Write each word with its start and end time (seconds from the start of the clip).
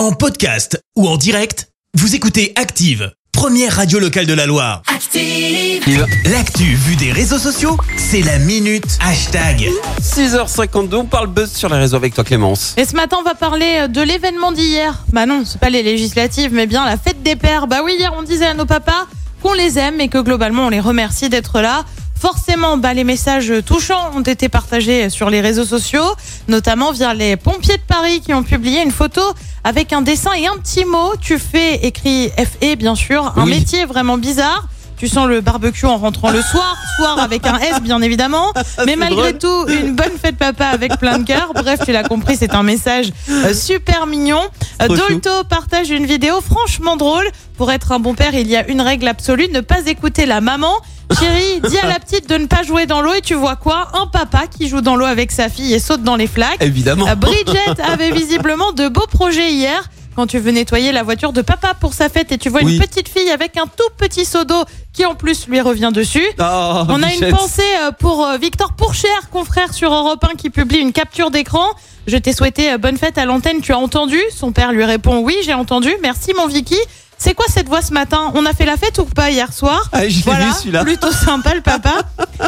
En 0.00 0.12
podcast 0.12 0.82
ou 0.96 1.06
en 1.06 1.18
direct, 1.18 1.68
vous 1.92 2.14
écoutez 2.14 2.54
Active, 2.56 3.12
première 3.32 3.76
radio 3.76 3.98
locale 3.98 4.24
de 4.24 4.32
la 4.32 4.46
Loire. 4.46 4.80
Active. 4.86 6.06
L'actu 6.24 6.64
vue 6.74 6.96
des 6.96 7.12
réseaux 7.12 7.38
sociaux, 7.38 7.76
c'est 7.98 8.22
la 8.22 8.38
minute 8.38 8.96
hashtag. 9.02 9.68
6h52, 10.00 10.94
on 10.94 11.04
parle 11.04 11.26
buzz 11.26 11.52
sur 11.52 11.68
les 11.68 11.76
réseaux 11.76 11.96
avec 11.96 12.14
toi 12.14 12.24
Clémence. 12.24 12.72
Et 12.78 12.86
ce 12.86 12.96
matin, 12.96 13.18
on 13.20 13.22
va 13.22 13.34
parler 13.34 13.88
de 13.88 14.00
l'événement 14.00 14.52
d'hier. 14.52 15.04
Bah 15.12 15.26
non, 15.26 15.42
c'est 15.44 15.60
pas 15.60 15.68
les 15.68 15.82
législatives, 15.82 16.54
mais 16.54 16.66
bien 16.66 16.86
la 16.86 16.96
fête 16.96 17.22
des 17.22 17.36
pères. 17.36 17.66
Bah 17.66 17.82
oui, 17.84 17.96
hier, 17.98 18.14
on 18.16 18.22
disait 18.22 18.46
à 18.46 18.54
nos 18.54 18.64
papas 18.64 19.06
qu'on 19.42 19.52
les 19.52 19.78
aime 19.78 20.00
et 20.00 20.08
que 20.08 20.16
globalement, 20.16 20.68
on 20.68 20.70
les 20.70 20.80
remercie 20.80 21.28
d'être 21.28 21.60
là. 21.60 21.84
Forcément, 22.18 22.76
bah, 22.78 22.94
les 22.94 23.04
messages 23.04 23.52
touchants 23.66 24.12
ont 24.14 24.22
été 24.22 24.48
partagés 24.48 25.10
sur 25.10 25.28
les 25.28 25.42
réseaux 25.42 25.64
sociaux, 25.64 26.14
notamment 26.48 26.92
via 26.92 27.12
les 27.12 27.36
pompiers 27.36 27.76
de 27.76 27.82
Paris 27.86 28.20
qui 28.20 28.32
ont 28.32 28.42
publié 28.42 28.82
une 28.82 28.90
photo 28.90 29.22
avec 29.64 29.92
un 29.92 30.02
dessin 30.02 30.32
et 30.34 30.46
un 30.46 30.56
petit 30.56 30.84
mot. 30.84 31.12
Tu 31.20 31.38
fais 31.38 31.76
écrit 31.86 32.30
FE, 32.36 32.74
bien 32.76 32.94
sûr, 32.94 33.32
un 33.36 33.44
Oui. 33.44 33.50
métier 33.50 33.84
vraiment 33.84 34.18
bizarre. 34.18 34.64
Tu 35.00 35.08
sens 35.08 35.28
le 35.28 35.40
barbecue 35.40 35.86
en 35.86 35.96
rentrant 35.96 36.30
le 36.30 36.42
soir, 36.42 36.76
soir 36.98 37.18
avec 37.20 37.46
un 37.46 37.56
S 37.56 37.80
bien 37.80 38.02
évidemment, 38.02 38.52
mais 38.86 38.96
malgré 38.96 39.32
tout 39.32 39.66
une 39.66 39.96
bonne 39.96 40.12
fête 40.20 40.36
papa 40.36 40.66
avec 40.66 40.98
plein 40.98 41.18
de 41.18 41.24
cœur. 41.24 41.52
Bref, 41.54 41.80
tu 41.86 41.92
l'as 41.92 42.02
compris, 42.02 42.36
c'est 42.36 42.54
un 42.54 42.62
message 42.62 43.10
euh, 43.30 43.54
super 43.54 44.06
mignon. 44.06 44.42
Chou. 44.78 44.94
Dolto 44.94 45.30
partage 45.48 45.88
une 45.88 46.04
vidéo 46.04 46.42
franchement 46.42 46.98
drôle. 46.98 47.24
Pour 47.56 47.72
être 47.72 47.92
un 47.92 47.98
bon 47.98 48.14
père, 48.14 48.34
il 48.34 48.46
y 48.46 48.56
a 48.56 48.68
une 48.68 48.82
règle 48.82 49.08
absolue 49.08 49.48
ne 49.48 49.60
pas 49.60 49.86
écouter 49.86 50.26
la 50.26 50.42
maman. 50.42 50.74
Chérie, 51.18 51.62
dis 51.66 51.78
à 51.78 51.86
la 51.86 51.98
petite 51.98 52.28
de 52.28 52.36
ne 52.36 52.44
pas 52.44 52.62
jouer 52.62 52.84
dans 52.84 53.00
l'eau 53.00 53.14
et 53.14 53.22
tu 53.22 53.34
vois 53.34 53.56
quoi? 53.56 53.88
Un 53.94 54.06
papa 54.06 54.42
qui 54.48 54.68
joue 54.68 54.82
dans 54.82 54.96
l'eau 54.96 55.06
avec 55.06 55.32
sa 55.32 55.48
fille 55.48 55.72
et 55.72 55.78
saute 55.78 56.02
dans 56.02 56.16
les 56.16 56.26
flaques. 56.26 56.60
Évidemment. 56.60 57.08
Euh, 57.08 57.14
Bridget 57.14 57.80
avait 57.90 58.10
visiblement 58.10 58.72
de 58.72 58.88
beaux 58.88 59.06
projets 59.10 59.50
hier. 59.50 59.82
Quand 60.20 60.26
tu 60.26 60.38
veux 60.38 60.50
nettoyer 60.50 60.92
la 60.92 61.02
voiture 61.02 61.32
de 61.32 61.40
papa 61.40 61.72
pour 61.72 61.94
sa 61.94 62.10
fête 62.10 62.30
et 62.30 62.36
tu 62.36 62.50
vois 62.50 62.60
Oui. 62.62 62.74
une 62.76 62.82
petite 62.82 63.08
fille 63.08 63.30
avec 63.30 63.56
un 63.56 63.64
tout 63.64 63.88
petit 63.96 64.26
seau 64.26 64.44
d'eau 64.44 64.64
qui 64.92 65.06
en 65.06 65.14
plus 65.14 65.46
lui 65.48 65.62
revient 65.62 65.88
dessus. 65.94 66.22
Oh, 66.38 66.42
On 66.90 67.02
a 67.02 67.10
une 67.14 67.30
pensée 67.30 67.62
euh, 67.80 67.90
pour 67.90 68.26
euh, 68.26 68.36
Victor 68.36 68.74
Pourchère, 68.74 69.30
confrère 69.32 69.72
sur 69.72 69.90
Europe 69.94 70.22
1 70.30 70.34
qui 70.36 70.50
publie 70.50 70.76
une 70.76 70.92
capture 70.92 71.30
d'écran. 71.30 71.64
Je 72.06 72.18
t'ai 72.18 72.34
souhaité 72.34 72.70
euh, 72.70 72.76
bonne 72.76 72.98
fête 72.98 73.16
à 73.16 73.24
l'antenne, 73.24 73.62
tu 73.62 73.72
as 73.72 73.78
entendu? 73.78 74.18
Son 74.30 74.52
père 74.52 74.72
lui 74.72 74.84
répond 74.84 75.20
oui, 75.20 75.34
j'ai 75.42 75.54
entendu. 75.54 75.90
Merci 76.02 76.34
mon 76.36 76.46
Vicky. 76.48 76.76
C'est 77.16 77.32
quoi 77.32 77.46
cette 77.48 77.68
voix 77.68 77.80
ce 77.80 77.94
matin? 77.94 78.30
On 78.34 78.44
a 78.44 78.52
fait 78.52 78.66
la 78.66 78.76
fête 78.76 78.98
ou 78.98 79.04
pas 79.06 79.30
hier 79.30 79.54
soir? 79.54 79.88
Ah, 79.92 80.06
je 80.06 80.22
Voilà, 80.22 80.44
vu 80.48 80.52
celui-là. 80.52 80.84
plutôt 80.84 81.12
sympa 81.12 81.54
le 81.54 81.62
papa. 81.62 81.92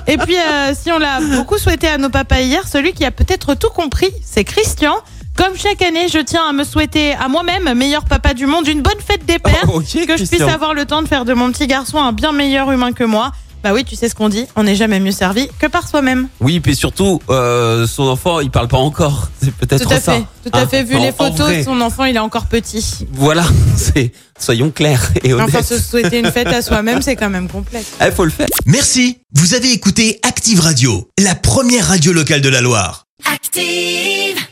Et 0.07 0.19
puis, 0.19 0.36
euh, 0.36 0.75
si 0.79 0.92
on 0.92 0.98
l'a 0.98 1.20
beaucoup 1.20 1.57
souhaité 1.57 1.89
à 1.89 1.97
nos 1.97 2.11
papas 2.11 2.41
hier, 2.41 2.69
celui 2.69 2.92
qui 2.92 3.07
a 3.07 3.11
peut-être 3.11 3.55
tout 3.55 3.69
compris, 3.70 4.11
c'est 4.25 4.45
Christian. 4.45 4.95
Comme 5.37 5.57
chaque 5.57 5.83
année, 5.83 6.09
je 6.13 6.19
tiens 6.19 6.43
à 6.49 6.53
me 6.53 6.63
souhaiter 6.63 7.15
à 7.15 7.29
moi-même, 7.29 7.73
meilleur 7.75 8.05
papa 8.05 8.35
du 8.35 8.47
monde, 8.47 8.67
une 8.69 8.83
bonne 8.83 9.01
fête 9.05 9.25
des 9.27 9.39
pères, 9.39 9.65
Oh, 9.73 9.81
que 9.81 9.87
je 9.87 10.05
Christian. 10.05 10.27
puisse 10.39 10.43
avoir 10.43 10.75
le 10.75 10.85
temps 10.85 11.03
de 11.03 11.09
faire 11.09 11.25
de 11.25 11.33
mon 11.35 11.51
petit 11.51 11.67
garçon 11.67 11.99
un 11.99 12.13
bien 12.13 12.33
meilleur 12.33 12.71
humain 12.71 12.93
que 12.93 13.05
moi. 13.05 13.33
Bah 13.65 13.73
oui, 13.73 13.85
tu 13.85 13.95
sais 13.95 14.09
ce 14.09 14.15
qu'on 14.17 14.29
dit, 14.29 14.45
on 14.57 14.65
n'est 14.65 14.75
jamais 14.75 14.99
mieux 14.99 15.13
servi 15.13 15.49
que 15.61 15.67
par 15.69 15.87
soi-même. 15.89 16.29
Oui, 16.41 16.59
puis 16.59 16.75
surtout, 16.75 17.21
euh, 17.31 17.87
son 17.87 18.03
enfant, 18.09 18.41
il 18.41 18.51
parle 18.51 18.67
pas 18.67 18.77
encore. 18.79 19.29
C'est 19.43 19.55
peut-être 19.55 19.85
Tout 19.87 19.93
à 19.95 20.01
ça. 20.01 20.15
fait, 20.15 20.25
tout 20.45 20.51
à 20.53 20.63
Hein. 20.63 20.67
fait. 20.69 20.83
Vu 20.83 20.97
En- 20.97 21.03
les 21.03 21.13
photos, 21.13 21.65
son 21.65 21.81
enfant, 21.81 22.05
il 22.05 22.17
est 22.17 22.21
encore 22.21 22.47
petit. 22.47 23.07
Voilà, 23.13 23.45
c'est 23.77 24.11
soyons 24.39 24.71
clairs 24.73 25.13
et 25.23 25.33
honnêtes. 25.33 25.49
Enfin, 25.49 25.63
se 25.63 25.79
souhaiter 25.79 26.19
une 26.19 26.33
fête 26.33 26.49
à 26.49 26.61
soi-même, 26.63 27.03
c'est 27.03 27.15
quand 27.17 27.31
même 27.31 27.49
complexe. 27.49 27.87
Il 28.05 28.11
faut 28.13 28.25
le 28.25 28.31
faire. 28.33 28.49
Merci, 28.67 29.19
vous 29.35 29.55
avez 29.55 29.71
écouté 29.73 30.19
Active 30.25 30.59
Radio, 30.61 31.09
la 31.19 31.37
première 31.37 31.87
radio 31.87 32.13
locale 32.13 32.41
de 32.41 32.49
la 32.49 32.61
Loire. 32.63 33.07
Active. 33.33 34.43